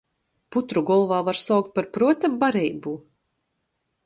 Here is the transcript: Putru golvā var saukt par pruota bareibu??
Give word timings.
Putru 0.55 0.81
golvā 0.91 1.19
var 1.27 1.39
saukt 1.43 1.71
par 1.77 1.89
pruota 1.99 2.35
bareibu?? 2.45 2.97